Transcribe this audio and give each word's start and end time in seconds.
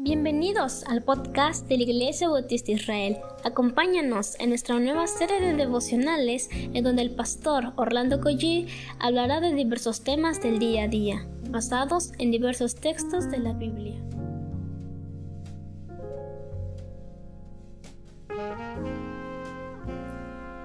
Bienvenidos 0.00 0.84
al 0.84 1.02
podcast 1.02 1.66
de 1.66 1.76
la 1.76 1.82
Iglesia 1.82 2.28
Bautista 2.28 2.70
Israel. 2.70 3.16
Acompáñanos 3.42 4.38
en 4.38 4.50
nuestra 4.50 4.78
nueva 4.78 5.08
serie 5.08 5.40
de 5.40 5.54
devocionales 5.54 6.48
en 6.52 6.84
donde 6.84 7.02
el 7.02 7.16
pastor 7.16 7.72
Orlando 7.74 8.20
Collie 8.20 8.68
hablará 9.00 9.40
de 9.40 9.52
diversos 9.52 10.04
temas 10.04 10.40
del 10.40 10.60
día 10.60 10.84
a 10.84 10.88
día, 10.88 11.26
basados 11.50 12.12
en 12.20 12.30
diversos 12.30 12.76
textos 12.76 13.28
de 13.28 13.38
la 13.38 13.54
Biblia. 13.54 14.00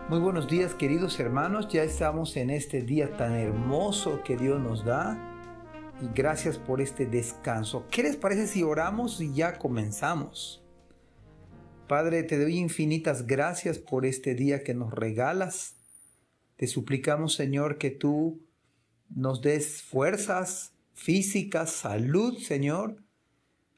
Muy 0.09 0.19
buenos 0.19 0.47
días 0.47 0.75
queridos 0.75 1.19
hermanos, 1.19 1.67
ya 1.69 1.81
estamos 1.81 2.37
en 2.37 2.51
este 2.51 2.83
día 2.83 3.17
tan 3.17 3.33
hermoso 3.33 4.21
que 4.23 4.37
Dios 4.37 4.61
nos 4.61 4.85
da 4.85 5.32
y 6.01 6.07
gracias 6.13 6.57
por 6.57 6.81
este 6.81 7.05
descanso. 7.05 7.85
¿Qué 7.89 8.03
les 8.03 8.15
parece 8.15 8.47
si 8.47 8.63
oramos 8.63 9.21
y 9.21 9.33
ya 9.33 9.57
comenzamos? 9.57 10.63
Padre, 11.87 12.23
te 12.23 12.39
doy 12.39 12.57
infinitas 12.57 13.27
gracias 13.27 13.77
por 13.77 14.05
este 14.05 14.35
día 14.35 14.63
que 14.63 14.73
nos 14.73 14.91
regalas. 14.93 15.75
Te 16.55 16.67
suplicamos, 16.67 17.35
Señor, 17.35 17.77
que 17.77 17.91
tú 17.91 18.41
nos 19.09 19.41
des 19.41 19.81
fuerzas 19.81 20.73
físicas, 20.93 21.71
salud, 21.71 22.37
Señor, 22.37 23.03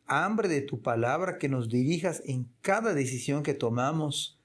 hambre 0.05 0.47
de 0.47 0.61
tu 0.61 0.81
palabra, 0.81 1.37
que 1.37 1.49
nos 1.49 1.69
dirijas 1.69 2.21
en 2.25 2.47
cada 2.61 2.93
decisión 2.93 3.43
que 3.43 3.53
tomamos, 3.53 4.39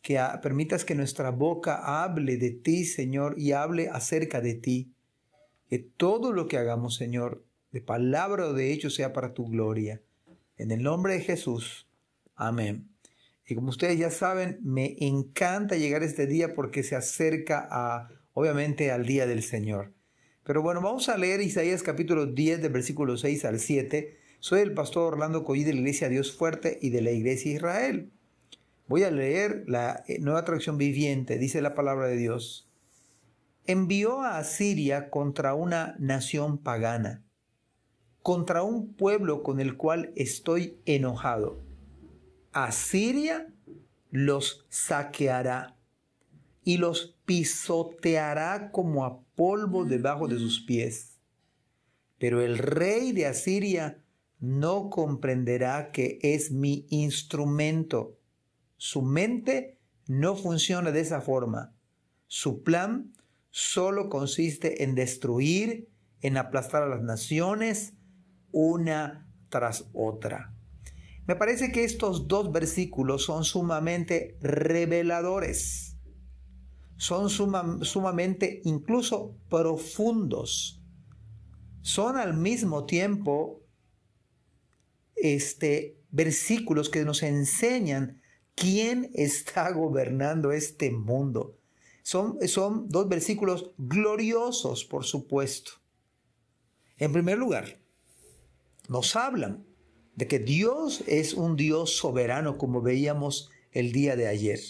que 0.00 0.20
permitas 0.42 0.84
que 0.84 0.94
nuestra 0.94 1.30
boca 1.30 2.02
hable 2.02 2.36
de 2.36 2.50
ti, 2.50 2.84
Señor, 2.84 3.34
y 3.36 3.52
hable 3.52 3.88
acerca 3.88 4.40
de 4.40 4.54
ti 4.54 4.91
que 5.72 5.78
todo 5.78 6.32
lo 6.32 6.48
que 6.48 6.58
hagamos, 6.58 6.96
Señor, 6.96 7.46
de 7.70 7.80
palabra 7.80 8.44
o 8.44 8.52
de 8.52 8.74
hecho, 8.74 8.90
sea 8.90 9.14
para 9.14 9.32
tu 9.32 9.48
gloria. 9.48 10.02
En 10.58 10.70
el 10.70 10.82
nombre 10.82 11.14
de 11.14 11.20
Jesús. 11.22 11.88
Amén. 12.34 12.90
Y 13.46 13.54
como 13.54 13.70
ustedes 13.70 13.98
ya 13.98 14.10
saben, 14.10 14.58
me 14.60 14.96
encanta 14.98 15.76
llegar 15.76 16.02
este 16.02 16.26
día 16.26 16.52
porque 16.52 16.82
se 16.82 16.94
acerca 16.94 17.66
a, 17.70 18.10
obviamente, 18.34 18.90
al 18.90 19.06
día 19.06 19.26
del 19.26 19.42
Señor. 19.42 19.94
Pero 20.44 20.60
bueno, 20.60 20.82
vamos 20.82 21.08
a 21.08 21.16
leer 21.16 21.40
Isaías 21.40 21.82
capítulo 21.82 22.26
10, 22.26 22.60
del 22.60 22.70
versículo 22.70 23.16
6 23.16 23.46
al 23.46 23.58
7. 23.58 24.18
Soy 24.40 24.60
el 24.60 24.74
pastor 24.74 25.14
Orlando 25.14 25.42
Collí 25.42 25.64
de 25.64 25.72
la 25.72 25.80
Iglesia 25.80 26.10
Dios 26.10 26.36
Fuerte 26.36 26.80
y 26.82 26.90
de 26.90 27.00
la 27.00 27.12
Iglesia 27.12 27.50
Israel. 27.50 28.12
Voy 28.88 29.04
a 29.04 29.10
leer 29.10 29.64
la 29.66 30.04
eh, 30.06 30.18
nueva 30.18 30.44
traducción 30.44 30.76
viviente, 30.76 31.38
dice 31.38 31.62
la 31.62 31.74
palabra 31.74 32.08
de 32.08 32.18
Dios 32.18 32.68
envió 33.66 34.22
a 34.22 34.38
Asiria 34.38 35.10
contra 35.10 35.54
una 35.54 35.94
nación 35.98 36.58
pagana, 36.58 37.22
contra 38.22 38.62
un 38.62 38.94
pueblo 38.94 39.42
con 39.42 39.60
el 39.60 39.76
cual 39.76 40.12
estoy 40.16 40.78
enojado. 40.84 41.60
Asiria 42.52 43.48
los 44.10 44.66
saqueará 44.68 45.76
y 46.64 46.76
los 46.76 47.16
pisoteará 47.24 48.70
como 48.70 49.04
a 49.04 49.22
polvo 49.34 49.84
debajo 49.84 50.28
de 50.28 50.38
sus 50.38 50.60
pies. 50.60 51.18
Pero 52.18 52.40
el 52.40 52.58
rey 52.58 53.12
de 53.12 53.26
Asiria 53.26 54.02
no 54.38 54.90
comprenderá 54.90 55.90
que 55.92 56.18
es 56.22 56.50
mi 56.50 56.86
instrumento. 56.90 58.18
Su 58.76 59.02
mente 59.02 59.78
no 60.06 60.36
funciona 60.36 60.90
de 60.90 61.00
esa 61.00 61.20
forma. 61.20 61.74
Su 62.26 62.62
plan 62.62 63.12
solo 63.52 64.08
consiste 64.08 64.82
en 64.82 64.94
destruir, 64.94 65.88
en 66.22 66.38
aplastar 66.38 66.82
a 66.82 66.88
las 66.88 67.02
naciones 67.02 67.92
una 68.50 69.28
tras 69.50 69.88
otra. 69.92 70.54
Me 71.26 71.36
parece 71.36 71.70
que 71.70 71.84
estos 71.84 72.26
dos 72.26 72.50
versículos 72.50 73.24
son 73.24 73.44
sumamente 73.44 74.38
reveladores, 74.40 75.96
son 76.96 77.28
sumamente 77.30 78.62
incluso 78.64 79.36
profundos, 79.48 80.82
son 81.82 82.16
al 82.16 82.34
mismo 82.34 82.86
tiempo 82.86 83.60
este, 85.14 86.00
versículos 86.10 86.88
que 86.88 87.04
nos 87.04 87.22
enseñan 87.22 88.22
quién 88.54 89.10
está 89.14 89.70
gobernando 89.72 90.52
este 90.52 90.90
mundo 90.90 91.58
son, 92.02 92.36
son 92.48 92.88
dos 92.88 93.08
versículos 93.08 93.70
gloriosos, 93.78 94.84
por 94.84 95.04
supuesto. 95.04 95.72
En 96.98 97.12
primer 97.12 97.38
lugar, 97.38 97.78
nos 98.88 99.16
hablan 99.16 99.64
de 100.14 100.28
que 100.28 100.38
Dios 100.38 101.02
es 101.06 101.34
un 101.34 101.56
Dios 101.56 101.96
soberano, 101.96 102.58
como 102.58 102.82
veíamos 102.82 103.50
el 103.70 103.92
día 103.92 104.16
de 104.16 104.28
ayer. 104.28 104.60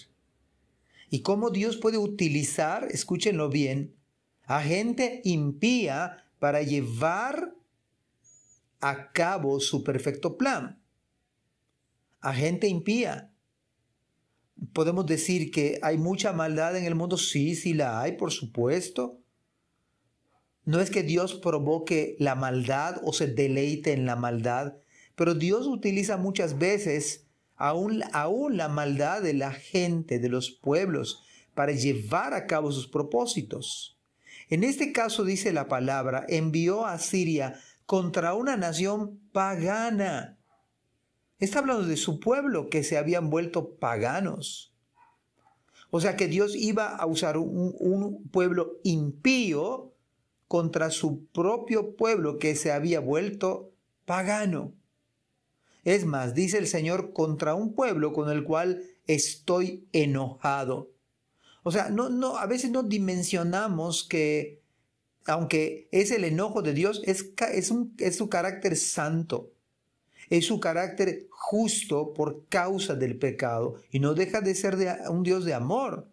Y 1.11 1.23
cómo 1.23 1.51
Dios 1.51 1.77
puede 1.77 1.99
utilizar, 1.99 2.89
escúchenlo 2.91 3.49
bien, 3.49 3.97
a 4.45 4.63
gente 4.63 5.21
impía 5.25 6.25
para 6.39 6.63
llevar 6.63 7.55
a 8.81 9.13
cabo 9.13 9.61
su 9.61 9.85
perfecto 9.85 10.37
plan. 10.37 10.83
A 12.21 12.35
gente 12.35 12.69
impía 12.69 13.32
podemos 14.73 15.07
decir 15.07 15.51
que 15.51 15.79
hay 15.83 15.99
mucha 15.99 16.33
maldad 16.33 16.77
en 16.77 16.85
el 16.85 16.95
mundo. 16.95 17.17
Sí, 17.17 17.55
sí 17.55 17.75
la 17.75 18.01
hay, 18.01 18.13
por 18.13 18.31
supuesto. 18.31 19.19
No 20.65 20.81
es 20.81 20.91
que 20.91 21.03
Dios 21.03 21.35
provoque 21.35 22.17
la 22.19 22.35
maldad 22.35 23.01
o 23.05 23.13
se 23.13 23.27
deleite 23.27 23.93
en 23.93 24.07
la 24.07 24.15
maldad, 24.15 24.75
pero 25.17 25.35
Dios 25.35 25.67
utiliza 25.67 26.17
muchas 26.17 26.59
veces 26.59 27.27
aún, 27.57 28.03
aún 28.13 28.57
la 28.57 28.69
maldad 28.69 29.23
de 29.23 29.35
la 29.35 29.53
gente, 29.53 30.19
de 30.19 30.29
los 30.29 30.51
pueblos, 30.51 31.25
para 31.55 31.73
llevar 31.73 32.33
a 32.33 32.47
cabo 32.47 32.71
sus 32.71 32.87
propósitos. 32.87 33.99
En 34.49 34.65
este 34.65 34.93
caso 34.93 35.25
dice 35.25 35.53
la 35.53 35.67
palabra, 35.67 36.25
envió 36.29 36.87
a 36.87 36.99
Siria 36.99 37.59
contra 37.87 38.35
una 38.35 38.57
nación 38.57 39.19
pagana 39.33 40.39
Está 41.43 41.59
hablando 41.59 41.85
de 41.89 41.97
su 41.97 42.21
pueblo 42.21 42.71
que 42.71 42.85
se 42.85 42.97
habían 42.97 43.29
vuelto 43.29 43.75
paganos. 43.75 44.73
O 45.91 46.01
sea 46.01 46.15
que 46.15 46.29
Dios 46.29 46.55
iba 46.55 46.95
a 46.95 47.05
usar 47.05 47.37
un, 47.37 48.29
pueblo 48.31 48.79
impío 48.85 49.93
contra 50.47 50.91
su 50.91 51.25
propio 51.27 51.97
pueblo 51.97 52.39
que 52.39 52.55
se 52.55 52.71
había 52.71 53.01
vuelto 53.01 53.73
pagano. 54.05 54.73
Es 55.83 56.05
más, 56.05 56.33
dice 56.33 56.59
el 56.59 56.69
Señor, 56.69 57.13
contra 57.13 57.57
un 57.57 57.75
pueblo 57.75 58.13
con 58.13 58.31
el 58.31 58.45
cual 58.45 58.85
estoy 59.09 59.89
enojado. 59.91 60.93
O 61.65 61.73
sea, 61.73 61.91
no, 61.91 62.09
no, 62.09 62.37
a 62.37 62.47
veces 62.47 62.71
no 62.71 62.85
dimensionamos 62.85 64.05
que, 64.05 64.63
aunque 65.27 65.89
es 65.91 66.13
el 66.13 66.23
enojo 66.23 66.63
de 66.63 66.73
Dios, 66.73 67.03
es, 67.05 67.33
es, 67.53 67.73
un, 67.73 67.97
es 67.99 68.15
su 68.15 68.29
carácter 68.29 68.77
santo 68.77 69.51
es 70.33 70.47
su 70.47 70.61
carácter 70.61 71.27
justo 71.29 72.15
por 72.15 72.47
causa 72.49 72.95
del 72.95 73.19
pecado 73.19 73.75
y 73.91 74.01
no 74.01 74.15
deja 74.15 74.41
de 74.41 74.55
ser 74.55 74.79
un 75.11 75.23
Dios 75.23 75.45
de 75.45 75.53
amor, 75.53 76.11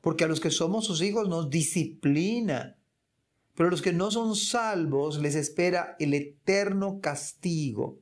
porque 0.00 0.24
a 0.24 0.28
los 0.28 0.40
que 0.40 0.50
somos 0.50 0.86
sus 0.86 1.02
hijos 1.02 1.28
nos 1.28 1.50
disciplina, 1.50 2.78
pero 3.54 3.68
a 3.68 3.70
los 3.70 3.82
que 3.82 3.92
no 3.92 4.10
son 4.10 4.34
salvos 4.34 5.20
les 5.20 5.34
espera 5.34 5.94
el 5.98 6.14
eterno 6.14 7.00
castigo. 7.02 7.98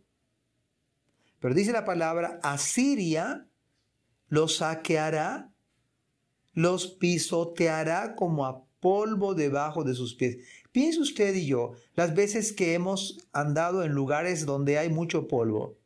Pero 1.40 1.54
dice 1.54 1.72
la 1.72 1.84
palabra, 1.84 2.38
Asiria 2.44 3.48
los 4.28 4.58
saqueará, 4.58 5.52
los 6.52 6.86
pisoteará 6.86 8.14
como 8.14 8.46
a 8.46 8.64
polvo 8.78 9.34
debajo 9.34 9.82
de 9.82 9.94
sus 9.94 10.14
pies. 10.14 10.38
Piense 10.72 11.00
usted 11.00 11.34
y 11.34 11.46
yo 11.46 11.72
las 11.94 12.14
veces 12.14 12.52
que 12.52 12.72
hemos 12.72 13.28
andado 13.32 13.84
en 13.84 13.92
lugares 13.92 14.46
donde 14.46 14.78
hay 14.78 14.88
mucho 14.88 15.28
polvo. 15.28 15.78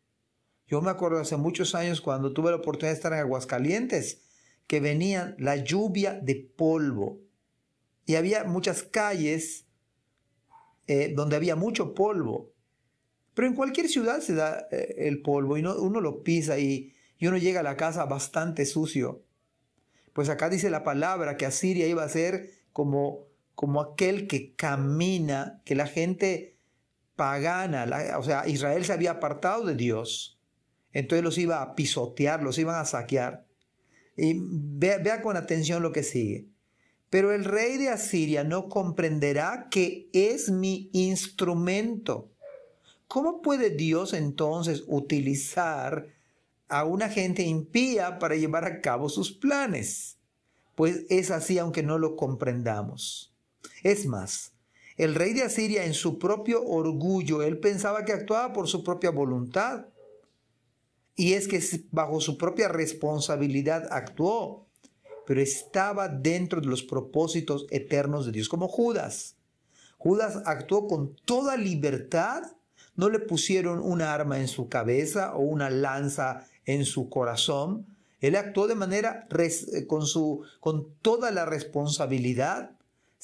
Yo 0.69 0.81
me 0.81 0.91
acuerdo 0.91 1.19
hace 1.19 1.37
muchos 1.37 1.75
años 1.75 2.01
cuando 2.01 2.33
tuve 2.33 2.51
la 2.51 2.57
oportunidad 2.57 2.93
de 2.93 2.97
estar 2.97 3.13
en 3.13 3.19
Aguascalientes, 3.19 4.23
que 4.67 4.81
venía 4.81 5.35
la 5.39 5.57
lluvia 5.57 6.15
de 6.15 6.37
polvo. 6.57 7.21
Y 8.05 8.15
había 8.15 8.45
muchas 8.45 8.85
calles 8.85 9.67
eh, 10.87 11.13
donde 11.15 11.37
había 11.37 11.57
mucho 11.57 11.93
polvo. 11.95 12.53
Pero 13.35 13.49
en 13.49 13.55
cualquier 13.55 13.89
ciudad 13.89 14.21
se 14.21 14.35
da 14.35 14.69
eh, 14.71 14.95
el 14.99 15.21
polvo 15.21 15.57
y 15.59 15.65
uno 15.65 16.01
lo 16.01 16.23
pisa 16.23 16.59
y, 16.59 16.95
y 17.19 17.27
uno 17.27 17.39
llega 17.39 17.61
a 17.61 17.65
la 17.65 17.77
casa 17.77 18.05
bastante 18.05 18.67
sucio. 18.67 19.23
Pues 20.13 20.29
acá 20.29 20.49
dice 20.49 20.71
la 20.71 20.85
palabra 20.85 21.37
que 21.37 21.47
Asiria 21.47 21.87
iba 21.87 22.05
a 22.05 22.09
ser 22.09 22.51
como 22.73 23.27
como 23.57 23.81
aquel 23.81 24.29
que 24.29 24.55
camina, 24.55 25.61
que 25.65 25.75
la 25.75 25.89
gente 25.89 26.57
pagana, 27.17 27.87
o 28.19 28.23
sea, 28.23 28.47
Israel 28.47 28.85
se 28.85 28.93
había 28.93 29.11
apartado 29.13 29.65
de 29.65 29.75
Dios, 29.75 30.39
entonces 30.93 31.25
los 31.25 31.37
iba 31.39 31.61
a 31.61 31.75
pisotear, 31.75 32.45
los 32.45 32.59
iban 32.59 32.77
a 32.77 32.85
saquear. 32.85 33.45
Y 34.17 34.35
vea, 34.39 34.99
vea 34.99 35.21
con 35.21 35.37
atención 35.37 35.83
lo 35.83 35.91
que 35.91 36.05
sigue. 36.05 36.47
Pero 37.11 37.33
el 37.33 37.45
rey 37.45 37.77
de 37.77 37.89
Asiria 37.89 38.45
no 38.45 38.69
comprenderá 38.69 39.67
que 39.71 40.09
es 40.13 40.51
mi 40.51 40.89
instrumento. 40.93 42.31
¿cómo 43.09 43.41
puede 43.43 43.71
Dios 43.71 44.13
entonces 44.13 44.85
utilizar 44.87 46.09
a 46.69 46.85
una 46.85 47.09
gente 47.09 47.43
impía 47.43 48.19
para 48.19 48.37
llevar 48.37 48.65
a 48.65 48.81
cabo 48.81 49.09
sus 49.09 49.33
planes? 49.33 50.19
Pues 50.75 51.07
es 51.09 51.31
así 51.31 51.59
aunque 51.59 51.83
no 51.83 51.99
lo 51.99 52.17
comprendamos. 52.17 53.35
Es 53.87 54.05
más, 54.05 54.51
el 54.97 55.15
rey 55.15 55.33
de 55.33 55.45
Asiria 55.45 55.85
en 55.85 55.95
su 55.95 56.19
propio 56.19 56.67
orgullo, 56.67 57.45
él 57.45 57.61
pensaba 57.61 58.05
que 58.05 58.13
actuaba 58.13 58.53
por 58.53 58.67
su 58.67 58.83
propia 58.83 59.11
voluntad. 59.11 59.87
Y 61.15 61.35
es 61.35 61.47
que 61.47 61.63
bajo 61.93 62.21
su 62.21 62.37
propia 62.37 62.67
responsabilidad 62.67 63.87
actuó, 63.93 64.67
pero 65.25 65.41
estaba 65.41 66.09
dentro 66.09 66.61
de 66.61 66.67
los 66.67 66.83
propósitos 66.83 67.69
eternos 67.71 68.27
de 68.27 68.33
Dios, 68.33 68.49
como 68.49 68.67
Judas. 68.67 69.37
Judas 69.99 70.43
actuó 70.47 70.89
con 70.89 71.15
toda 71.25 71.57
libertad, 71.57 72.43
no 72.97 73.09
le 73.09 73.21
pusieron 73.21 73.79
una 73.79 74.13
arma 74.13 74.41
en 74.41 74.49
su 74.49 74.69
cabeza 74.69 75.37
o 75.37 75.43
una 75.43 75.71
lanza 75.71 76.45
en 76.65 76.85
su 76.87 77.09
corazón. 77.09 77.87
Él 78.21 78.35
actuó 78.35 78.67
de 78.67 78.75
manera 78.75 79.29
con, 79.87 80.05
su, 80.09 80.43
con 80.59 80.89
toda 81.03 81.31
la 81.31 81.45
responsabilidad 81.45 82.76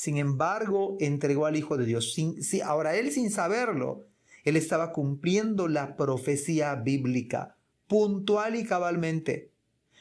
sin 0.02 0.16
embargo, 0.16 0.96
entregó 0.99 1.46
al 1.46 1.54
Hijo 1.54 1.76
de 1.76 1.87
Dios. 1.87 2.16
ahora 2.64 2.96
él 2.96 3.12
sin 3.12 3.31
saberlo, 3.31 4.04
él 4.43 4.56
estaba 4.56 4.90
cumpliendo 4.90 5.69
la 5.69 5.94
profecía 5.94 6.75
bíblica, 6.75 7.54
puntual 7.87 8.56
y 8.56 8.64
cabalmente. 8.64 9.52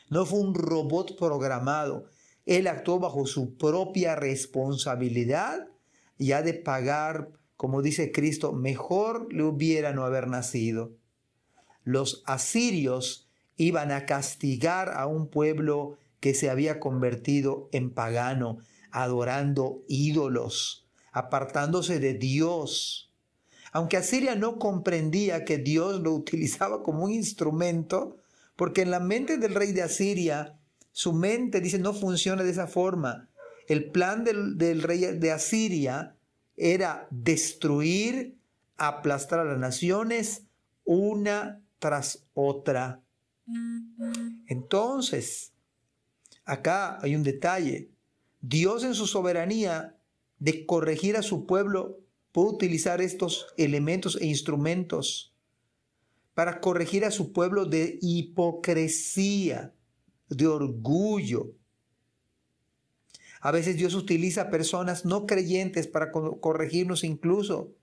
No 0.09 0.25
fue 0.25 0.39
un 0.39 0.56
robot 0.56 1.19
programado. 1.19 2.06
Él 2.48 2.65
actuó 2.65 2.98
bajo 2.98 3.27
su 3.27 3.57
propia 3.57 4.15
responsabilidad 4.15 5.68
y 6.18 6.31
ha 6.31 6.42
de 6.42 6.56
pagar, 6.56 7.30
como 7.56 7.83
dice 7.83 8.12
Cristo, 8.12 8.54
mejor 8.54 9.31
le 9.31 9.44
hubiera 9.44 9.94
no 9.94 10.04
haber 10.04 10.27
nacido. 10.27 10.94
Los 11.83 12.24
asirios 12.25 13.30
iban 13.56 13.92
a 13.92 14.07
castigar 14.07 14.97
a 14.97 15.06
un 15.06 15.27
pueblo 15.30 16.00
que 16.19 16.33
se 16.33 16.50
había 16.50 16.80
convertido 16.80 17.69
en 17.71 17.92
pagano, 17.92 18.57
adorando 18.91 19.83
ídolos, 19.88 20.85
apartándose 21.11 21.99
de 21.99 22.13
Dios. 22.13 23.11
Aunque 23.71 23.97
Asiria 23.97 24.35
no 24.35 24.59
comprendía 24.59 25.45
que 25.45 25.57
Dios 25.57 26.01
lo 26.01 26.13
utilizaba 26.13 26.83
como 26.83 27.05
un 27.05 27.11
instrumento, 27.11 28.17
porque 28.55 28.81
en 28.81 28.91
la 28.91 28.99
mente 28.99 29.38
del 29.38 29.55
rey 29.55 29.71
de 29.71 29.83
Asiria, 29.83 30.59
su 30.91 31.13
mente 31.13 31.61
dice 31.61 31.79
no 31.79 31.93
funciona 31.93 32.43
de 32.43 32.51
esa 32.51 32.67
forma. 32.67 33.29
El 33.67 33.91
plan 33.91 34.23
del, 34.23 34.57
del 34.57 34.83
rey 34.83 34.99
de 34.99 35.31
Asiria 35.31 36.15
era 36.57 37.07
destruir, 37.09 38.37
aplastar 38.77 39.39
a 39.39 39.45
las 39.45 39.57
naciones 39.57 40.44
una 40.83 41.61
tras 41.79 42.25
otra. 42.33 43.01
Entonces, 44.47 45.53
acá 46.45 46.99
hay 47.01 47.15
un 47.15 47.23
detalle. 47.23 47.89
Dios 48.41 48.83
en 48.83 48.95
su 48.95 49.07
soberanía 49.07 49.97
de 50.39 50.65
corregir 50.65 51.15
a 51.15 51.21
su 51.21 51.45
pueblo 51.45 51.99
puede 52.31 52.49
utilizar 52.49 53.01
estos 53.01 53.47
elementos 53.57 54.17
e 54.19 54.25
instrumentos 54.25 55.35
para 56.33 56.59
corregir 56.59 57.05
a 57.05 57.11
su 57.11 57.33
pueblo 57.33 57.65
de 57.65 57.99
hipocresía, 58.01 59.73
de 60.29 60.47
orgullo. 60.47 61.53
A 63.41 63.51
veces 63.51 63.75
Dios 63.75 63.93
utiliza 63.93 64.49
personas 64.49 65.05
no 65.05 65.25
creyentes 65.25 65.87
para 65.87 66.11
corregirnos 66.11 67.03
incluso. 67.03 67.75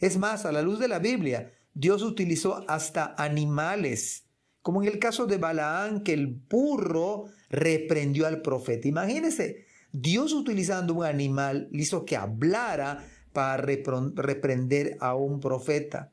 Es 0.00 0.16
más, 0.16 0.46
a 0.46 0.52
la 0.52 0.62
luz 0.62 0.78
de 0.78 0.88
la 0.88 0.98
Biblia, 0.98 1.52
Dios 1.74 2.02
utilizó 2.02 2.64
hasta 2.68 3.14
animales, 3.18 4.24
como 4.62 4.82
en 4.82 4.88
el 4.88 4.98
caso 4.98 5.26
de 5.26 5.38
Balaán, 5.38 6.02
que 6.02 6.12
el 6.12 6.26
burro 6.26 7.26
reprendió 7.50 8.26
al 8.26 8.42
profeta. 8.42 8.88
Imagínense, 8.88 9.66
Dios 9.92 10.32
utilizando 10.32 10.94
un 10.94 11.04
animal 11.04 11.68
hizo 11.72 12.04
que 12.04 12.16
hablara 12.16 13.06
para 13.32 13.56
reprender 13.56 14.96
a 15.00 15.14
un 15.14 15.40
profeta. 15.40 16.12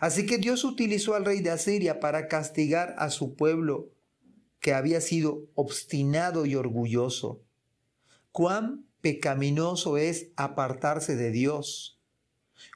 Así 0.00 0.26
que 0.26 0.38
Dios 0.38 0.64
utilizó 0.64 1.14
al 1.14 1.24
rey 1.24 1.40
de 1.40 1.50
Asiria 1.50 2.00
para 2.00 2.28
castigar 2.28 2.94
a 2.98 3.10
su 3.10 3.34
pueblo 3.34 3.90
que 4.60 4.74
había 4.74 5.00
sido 5.00 5.44
obstinado 5.54 6.46
y 6.46 6.54
orgulloso. 6.54 7.42
Cuán 8.32 8.86
pecaminoso 9.00 9.96
es 9.96 10.30
apartarse 10.36 11.16
de 11.16 11.30
Dios. 11.30 12.00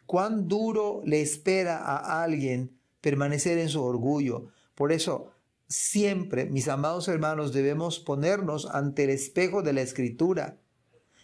Cuán 0.06 0.48
duro 0.48 1.02
le 1.04 1.20
espera 1.20 1.78
a 1.78 2.22
alguien 2.22 2.78
permanecer 3.00 3.58
en 3.58 3.68
su 3.68 3.82
orgullo. 3.82 4.48
Por 4.74 4.92
eso, 4.92 5.32
Siempre, 5.72 6.44
mis 6.44 6.68
amados 6.68 7.08
hermanos, 7.08 7.54
debemos 7.54 7.98
ponernos 7.98 8.66
ante 8.66 9.04
el 9.04 9.10
espejo 9.10 9.62
de 9.62 9.72
la 9.72 9.80
escritura 9.80 10.58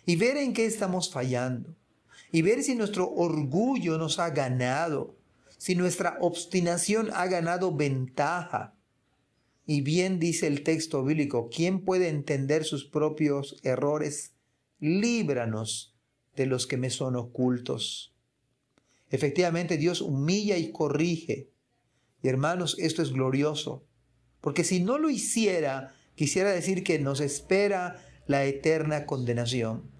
y 0.06 0.16
ver 0.16 0.38
en 0.38 0.54
qué 0.54 0.64
estamos 0.64 1.12
fallando 1.12 1.76
y 2.32 2.40
ver 2.40 2.62
si 2.62 2.74
nuestro 2.74 3.12
orgullo 3.12 3.98
nos 3.98 4.18
ha 4.18 4.30
ganado, 4.30 5.18
si 5.58 5.74
nuestra 5.74 6.16
obstinación 6.22 7.10
ha 7.12 7.26
ganado 7.26 7.76
ventaja. 7.76 8.74
Y 9.66 9.82
bien 9.82 10.18
dice 10.18 10.46
el 10.46 10.62
texto 10.62 11.04
bíblico, 11.04 11.50
¿quién 11.54 11.84
puede 11.84 12.08
entender 12.08 12.64
sus 12.64 12.86
propios 12.86 13.60
errores? 13.64 14.32
Líbranos 14.80 15.94
de 16.36 16.46
los 16.46 16.66
que 16.66 16.78
me 16.78 16.88
son 16.88 17.16
ocultos. 17.16 18.14
Efectivamente, 19.10 19.76
Dios 19.76 20.00
humilla 20.00 20.56
y 20.56 20.72
corrige. 20.72 21.50
Y 22.22 22.28
hermanos, 22.28 22.76
esto 22.78 23.02
es 23.02 23.12
glorioso. 23.12 23.84
Porque 24.40 24.64
si 24.64 24.80
no 24.80 24.98
lo 24.98 25.10
hiciera, 25.10 25.94
quisiera 26.14 26.50
decir 26.50 26.84
que 26.84 26.98
nos 26.98 27.20
espera 27.20 28.02
la 28.26 28.44
eterna 28.44 29.06
condenación. 29.06 29.90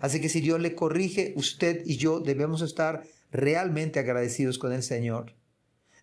Así 0.00 0.20
que 0.20 0.28
si 0.28 0.40
Dios 0.40 0.60
le 0.60 0.74
corrige, 0.74 1.32
usted 1.36 1.82
y 1.84 1.96
yo 1.96 2.20
debemos 2.20 2.62
estar 2.62 3.02
realmente 3.30 3.98
agradecidos 3.98 4.58
con 4.58 4.72
el 4.72 4.82
Señor. 4.82 5.34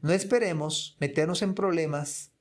No 0.02 0.12
esperemos 0.12 0.98
meternos 1.00 1.42
en 1.42 1.56
problemas, 1.56 2.32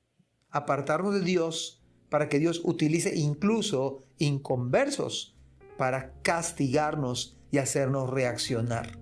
apartarnos 0.49 1.13
de 1.13 1.21
Dios 1.21 1.83
para 2.09 2.29
que 2.29 2.39
Dios 2.39 2.61
utilice 2.63 3.15
incluso 3.15 4.03
inconversos 4.17 5.35
para 5.77 6.13
castigarnos 6.21 7.37
y 7.51 7.57
hacernos 7.57 8.09
reaccionar. 8.09 8.99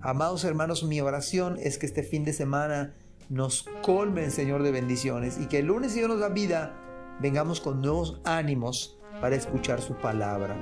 Amados 0.00 0.44
hermanos, 0.44 0.84
mi 0.84 1.00
oración 1.00 1.56
es 1.58 1.78
que 1.78 1.86
este 1.86 2.02
fin 2.02 2.24
de 2.24 2.32
semana 2.32 2.94
nos 3.28 3.68
colmen, 3.82 4.30
Señor, 4.30 4.62
de 4.62 4.70
bendiciones 4.70 5.38
y 5.40 5.46
que 5.46 5.60
el 5.60 5.66
lunes, 5.66 5.92
si 5.92 5.98
Dios 5.98 6.10
nos 6.10 6.20
da 6.20 6.28
vida, 6.28 6.76
vengamos 7.20 7.60
con 7.60 7.80
nuevos 7.80 8.20
ánimos 8.24 8.98
para 9.20 9.36
escuchar 9.36 9.80
su 9.80 9.94
palabra. 9.94 10.56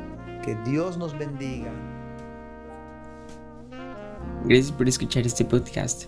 Que 0.45 0.55
Dios 0.65 0.97
nos 0.97 1.19
bendiga. 1.19 1.73
Gracias 4.45 4.73
por 4.73 4.89
escuchar 4.89 5.27
este 5.27 5.45
podcast. 5.45 6.05